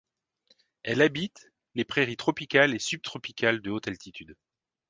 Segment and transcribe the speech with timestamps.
[0.81, 4.35] Elle habite les prairies tropicales et subtropicales de haute altitude.